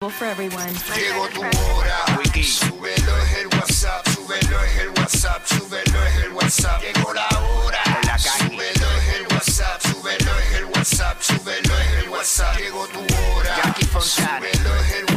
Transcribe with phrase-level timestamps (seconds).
[0.00, 0.72] for everyone.
[0.94, 2.44] Llegó tu hora, Wiki.
[2.44, 6.82] Súbelo es el WhatsApp, súbelo es el WhatsApp, súbelo es el WhatsApp.
[6.82, 8.48] Llegó la hora, la calle.
[8.48, 12.58] súbelo es el WhatsApp, súbelo es el WhatsApp, súbelo es el WhatsApp.
[12.58, 14.38] Llegó tu hora, Jackie Fontana.
[14.38, 15.07] súbelo es el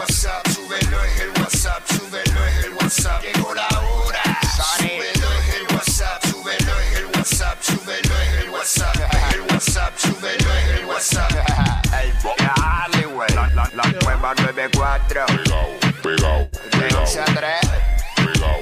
[14.70, 15.26] 94.
[15.26, 15.66] Pegao,
[16.04, 17.60] pegao, pegao, 11 a 3.
[18.16, 18.60] pegao,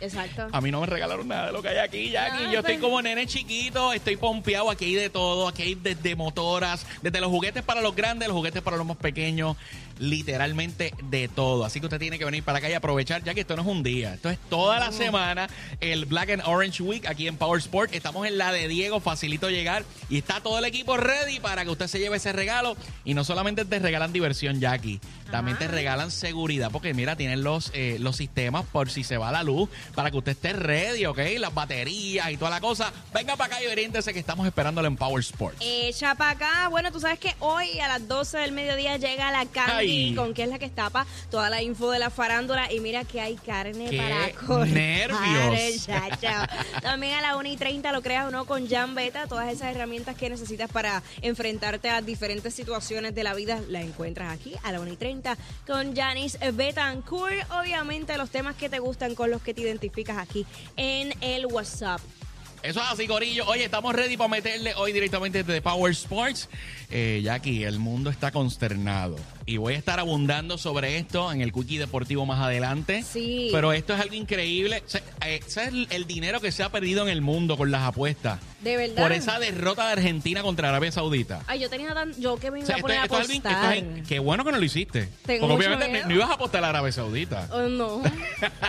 [0.00, 0.48] Exacto.
[0.52, 2.44] A mí no me regalaron nada de lo que hay aquí, Jackie.
[2.52, 2.80] Yo estoy pues.
[2.80, 4.70] como nene chiquito, estoy pompeado.
[4.70, 5.48] Aquí hay de todo.
[5.48, 8.96] Aquí hay desde motoras, desde los juguetes para los grandes, los juguetes para los más
[8.96, 9.56] pequeños.
[9.98, 11.64] Literalmente de todo.
[11.64, 13.68] Así que usted tiene que venir para acá y aprovechar, ya que esto no es
[13.68, 14.14] un día.
[14.14, 15.48] Esto es toda la semana.
[15.80, 17.94] El Black and Orange Week aquí en Power Sport.
[17.94, 19.84] Estamos en la de Diego, facilito llegar.
[20.08, 22.76] Y está todo el equipo ready para que usted se lleve ese regalo.
[23.04, 25.00] Y no solamente te regalan diversión, Jackie.
[25.30, 26.70] También te regalan seguridad.
[26.70, 29.68] Porque mira, tienen los, eh, los sistemas por si se va la luz.
[29.94, 31.18] Para que usted esté ready, ¿ok?
[31.38, 32.92] Las baterías y toda la cosa.
[33.12, 35.58] Venga para acá y oriéntese que estamos esperándolo en Power Sports.
[35.60, 36.68] Echa para acá.
[36.68, 40.14] Bueno, tú sabes que hoy a las 12 del mediodía llega la Candy, Ay.
[40.14, 42.72] con que es la que tapa toda la info de la farándula.
[42.72, 45.86] Y mira que hay carne ¡Qué para cortar, nervios!
[46.82, 49.26] También a las 1 y 30, lo creas o no, con Jan Beta.
[49.26, 54.32] Todas esas herramientas que necesitas para enfrentarte a diferentes situaciones de la vida, las encuentras
[54.32, 57.50] aquí a las 1 y 30 con Janice Betancourt.
[57.52, 60.46] Obviamente, los temas que te gustan con los que te identificas aquí
[60.76, 62.00] en el WhatsApp.
[62.62, 63.46] Eso es así, Corillo.
[63.46, 66.48] Oye, estamos ready para meterle hoy directamente desde Power Sports.
[66.90, 69.16] Eh, Jackie, el mundo está consternado.
[69.48, 73.02] Y voy a estar abundando sobre esto en el Quickie Deportivo más adelante.
[73.02, 73.48] Sí.
[73.50, 74.82] Pero esto es algo increíble.
[74.86, 77.80] O sea, eh, ¿Sabes el, dinero que se ha perdido en el mundo con las
[77.82, 78.40] apuestas?
[78.60, 79.02] De verdad.
[79.02, 81.40] Por esa derrota de Argentina contra Arabia Saudita.
[81.46, 82.12] Ay, yo tenía tan.
[82.20, 83.76] Yo que me O iba sea, a poner a esto es algo in- esto apostar.
[83.78, 85.08] es- qué bueno que no lo hiciste.
[85.24, 87.48] Tengo Porque obviamente no, no ibas a apostar a Arabia Saudita.
[87.50, 88.02] Oh, no.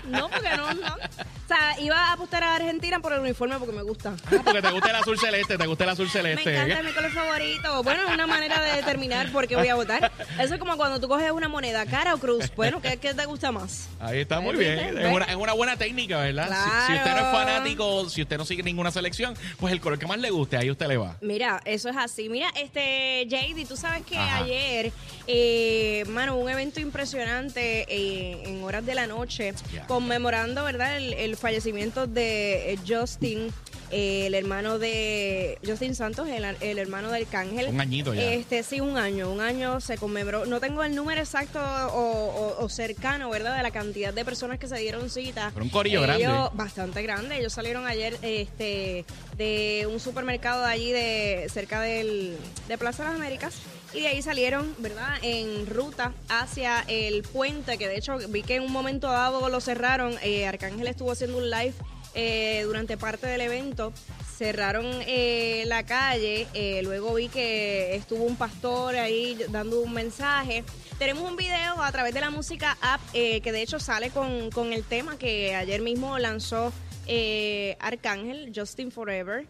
[0.07, 0.95] No, porque no, no.
[0.95, 4.13] O sea, iba a apostar a Argentina por el uniforme porque me gusta.
[4.27, 6.55] Ah, porque te gusta el azul celeste, te gusta el azul Me celeste.
[6.55, 7.83] encanta es mi color favorito.
[7.83, 10.11] Bueno, es una manera de determinar por qué voy a votar.
[10.39, 12.51] Eso es como cuando tú coges una moneda, cara o cruz.
[12.55, 13.87] Bueno, ¿qué, qué te gusta más?
[13.99, 14.97] Ahí está, muy bien.
[14.97, 16.47] Es una, es una buena técnica, ¿verdad?
[16.47, 19.99] Si- Si, usted no es fanático, si usted no sigue ninguna selección, pues el color
[19.99, 21.17] que más le guste, ahí usted le va.
[21.21, 22.29] Mira, eso es así.
[22.29, 24.37] Mira, este, JD, tú sabes que Ajá.
[24.43, 24.91] ayer,
[25.27, 29.53] eh, mano, un evento impresionante eh, en horas de la noche,
[29.87, 33.51] conmemorando, ¿verdad?, el, el fallecimiento de eh, Justin,
[33.91, 37.67] eh, el hermano de Justin Santos, el, el hermano del Cángel.
[37.67, 38.33] Un añito ya.
[38.33, 39.31] Este, sí, un año.
[39.31, 40.45] Un año se conmemoró.
[40.45, 44.59] No tengo el número exacto o, o- o cercano, ¿verdad?, de la cantidad de personas
[44.59, 45.51] que se dieron cita.
[45.53, 46.49] Pero un corillo Ellos- grande.
[46.53, 47.37] Bastante grande.
[47.39, 49.05] Ellos salieron ayer este,
[49.37, 52.37] de un supermercado de allí de cerca del,
[52.67, 53.55] de Plaza de las Américas.
[53.91, 58.55] Y de ahí salieron, ¿verdad?, en ruta hacia el puente, que de hecho vi que
[58.57, 60.13] en un momento dado lo cerraron.
[60.21, 61.73] Eh, Arcángel estuvo haciendo un live
[62.19, 63.93] eh, durante parte del evento.
[64.37, 66.47] cerraron eh, la calle.
[66.53, 70.63] eh, luego vi que estuvo un pastor ahí dando un mensaje.
[70.97, 74.49] Tenemos un video a través de la música app eh, que de hecho sale con,
[74.51, 76.71] con el tema que ayer mismo lanzó
[77.07, 79.45] eh, Arcángel, Justin Forever.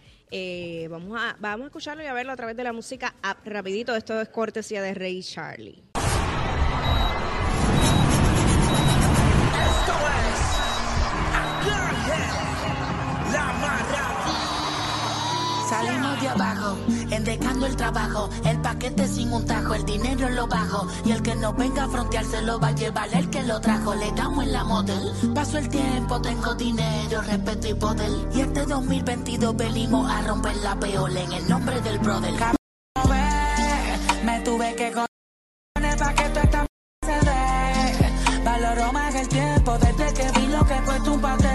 [0.89, 3.45] Vamos, a, vamos a escucharlo y a verlo a través de la música app.
[3.45, 5.88] Rapidito, esto es cortesía de Rey Charlie.
[16.21, 16.77] De abajo,
[17.11, 20.87] endecando el trabajo, el paquete sin un tajo, el dinero lo bajo.
[21.05, 23.95] Y el que no venga a frontearse lo va a llevar el que lo trajo.
[23.95, 25.33] Le damos en la motel.
[25.33, 28.11] Paso el tiempo, tengo dinero, respeto y poder.
[28.33, 32.33] Y este 2022 venimos a romper la peola en el nombre del brother.
[34.23, 35.09] Me tuve que joder
[35.97, 36.65] pa' que toda esta
[37.05, 38.43] se dé.
[38.43, 41.48] Valoro más el tiempo desde que vi lo que cuesta un paté.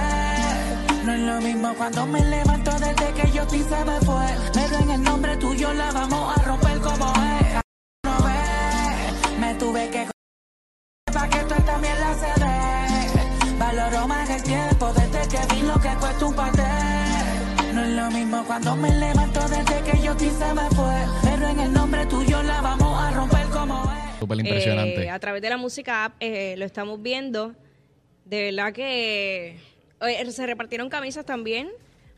[1.14, 4.26] No es lo mismo cuando me levanto desde que yo ti se me fue.
[4.52, 7.60] Pero en el nombre tuyo la vamos a romper como es.
[8.02, 13.56] No ve, me tuve que joder pa' que tú también la se dé.
[13.56, 16.62] Valoro más el tiempo desde que vi lo que cuesta un paté.
[17.72, 20.96] No es lo mismo cuando me levanto desde que yo ti se me fue.
[21.22, 24.18] Pero en el nombre tuyo la vamos a romper como es.
[24.18, 25.04] Súper impresionante.
[25.04, 27.54] Eh, a través de la música app eh, lo estamos viendo.
[28.24, 29.73] De verdad que
[30.30, 31.68] se repartieron camisas también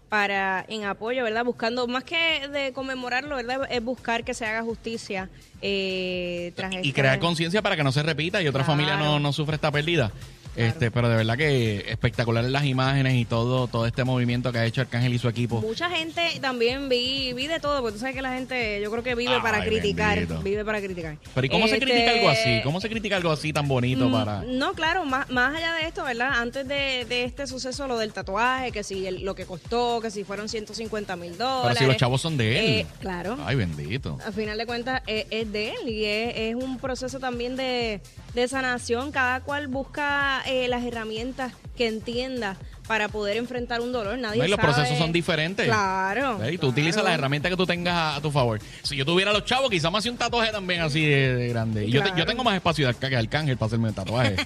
[0.08, 1.44] para en apoyo, ¿verdad?
[1.44, 3.66] Buscando, más que de conmemorarlo, ¿verdad?
[3.70, 5.28] Es buscar que se haga justicia
[5.62, 8.72] eh, tras y esta- crear conciencia para que no se repita y otra Claro.
[8.78, 10.12] familia no, no sufra esta pérdida.
[10.56, 14.64] Este, pero de verdad que espectaculares las imágenes y todo, todo este movimiento que ha
[14.66, 15.60] hecho Arcángel y su equipo.
[15.60, 19.02] Mucha gente también vi, vi de todo, porque tú sabes que la gente, yo creo
[19.02, 20.40] que vive Ay, para criticar, bendito.
[20.42, 21.16] vive para criticar.
[21.34, 22.60] Pero ¿y cómo se Este, critica algo así?
[22.64, 24.42] ¿Cómo se critica algo así tan bonito Mm, para...?
[24.46, 26.30] No, claro, más, más allá de esto, ¿verdad?
[26.34, 30.10] Antes de, de este suceso, lo del tatuaje, que si el- lo que costó, que
[30.10, 31.62] si fueron 150 mil dólares.
[31.68, 32.64] Pero si los chavos son de él.
[32.80, 33.36] Eh, claro.
[33.44, 34.18] Ay, bendito.
[34.26, 38.00] A final de cuentas, eh, es, de él y es, es un proceso también de,
[38.34, 39.12] de sanación.
[39.12, 42.56] Cada cual busca eh, las herramientas que entienda
[42.88, 44.16] para poder enfrentar un dolor.
[44.16, 45.66] Nadie No, y los sabe- procesos son diferentes.
[45.66, 46.38] Claro.
[46.38, 46.52] ¿Ve?
[46.52, 47.08] Y tú utilizas claro.
[47.08, 48.60] las herramientas que tú tengas a, a tu favor.
[48.84, 51.84] Si yo tuviera los chavos, quizás me hacía un tatuaje también así de, de grande.
[51.86, 52.18] Y yo, te- Claro.
[52.18, 54.36] yo tengo más espacio que Arcángel para hacerme un tatuaje.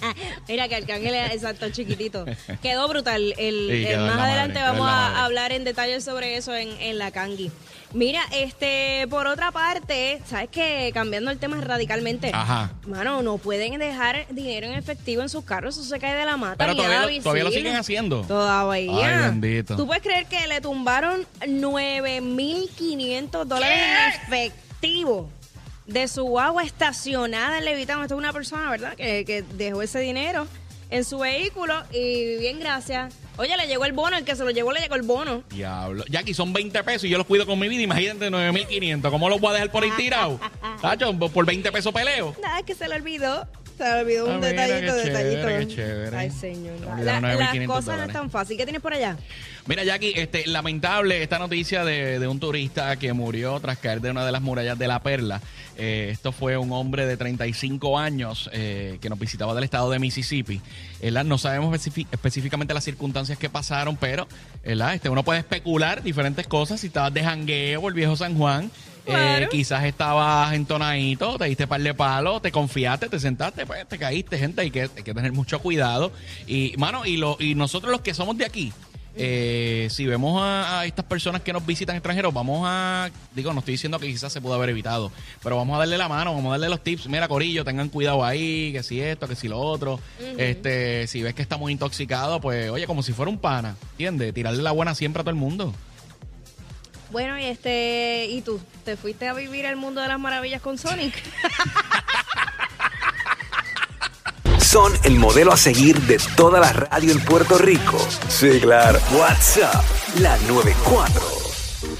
[0.48, 2.24] Mira que Arcángel es exacto chiquitito.
[2.62, 3.34] Quedó brutal.
[3.36, 6.54] El, Sí, el- quedó más la adelante madre, vamos a hablar en detalle sobre eso
[6.54, 7.50] en, en la Kangi.
[7.92, 12.72] Mira, este, por otra parte, sabes que cambiando el tema radicalmente, Ajá.
[12.86, 16.36] mano, no pueden dejar dinero en efectivo en sus carros, eso se cae de la
[16.36, 16.56] mata.
[16.58, 18.22] Pero todavía lo- todavía lo siguen haciendo.
[18.22, 19.24] Todavía.
[19.24, 19.76] Ay, bendito.
[19.76, 25.28] Tú puedes creer que le tumbaron 9.500 dólares en efectivo
[25.86, 28.00] de su guagua estacionada en Levitán.
[28.02, 28.94] Esto es una persona, ¿verdad?
[28.94, 30.46] Que, que dejó ese dinero
[30.90, 33.14] en su vehículo y bien, gracias.
[33.36, 35.42] Oye, le llegó el bono, el que se lo llevó le llegó el bono.
[35.50, 36.04] Diablo.
[36.08, 37.82] Jackie, son 20 pesos y yo los cuido con mi vida.
[37.82, 39.10] Imagínate 9.500.
[39.10, 40.40] ¿Cómo los voy a dejar por ahí tirados?
[40.82, 42.34] Tacho, por 20 pesos peleo.
[42.42, 43.48] Nada, es que se le olvidó.
[43.78, 45.40] Se le olvidó Ah, un mira, detallito, qué detallito.
[45.40, 46.16] chévere, qué chévere.
[46.16, 46.78] Ay, señor.
[46.78, 48.08] Se La- las 9.500 cosas no dólares.
[48.08, 48.56] es tan fácil.
[48.58, 49.16] ¿Qué tienes por allá?
[49.66, 54.10] Mira, Jackie, este, lamentable esta noticia de, de un turista que murió tras caer de
[54.10, 55.40] una de las murallas de la Perla.
[55.76, 59.98] Eh, esto fue un hombre de 35 años eh, que nos visitaba del estado de
[59.98, 60.60] Mississippi.
[61.00, 61.24] ¿verdad?
[61.24, 64.28] No sabemos específicamente las circunstancias que pasaron, pero
[64.64, 64.94] ¿verdad?
[64.94, 66.80] Este, uno puede especular diferentes cosas.
[66.80, 68.70] Si estabas de jangueo, el viejo San Juan.
[69.06, 69.48] Eh, Claro.
[69.50, 74.38] quizás estabas entonadito, te diste par de palos, te confiaste, te sentaste, pues te caíste,
[74.38, 76.12] gente, hay que, hay que tener mucho cuidado.
[76.46, 78.72] Y, mano, y, lo, y nosotros los que somos de aquí,
[79.16, 83.58] eh, si vemos a, a estas personas que nos visitan extranjeros, vamos a, digo, no
[83.58, 85.10] estoy diciendo que quizás se pudo haber evitado,
[85.42, 87.08] pero vamos a darle la mano, vamos a darle los tips.
[87.08, 89.98] Mira, Corillo, tengan cuidado ahí, que si esto, que si lo otro.
[90.38, 94.32] Este, si ves que estamos intoxicados, pues, oye, como si fuera un pana, ¿entiendes?
[94.32, 95.74] Tirarle la buena siempre a todo el mundo.
[97.10, 98.60] Bueno, y este, ¿y tú?
[98.84, 101.14] ¿Te fuiste a vivir el mundo de las maravillas con Sonic?
[104.60, 107.98] Son el modelo a seguir de toda la radio en Puerto Rico.
[108.28, 109.00] Sí, claro.
[109.12, 109.84] WhatsApp,
[110.20, 111.49] la 94.